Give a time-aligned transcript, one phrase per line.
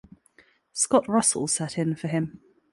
[0.73, 2.39] Scott Russell sat in for him.